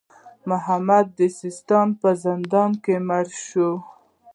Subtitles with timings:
[0.49, 3.71] محمد د سیستان په زندان کې مړ شو.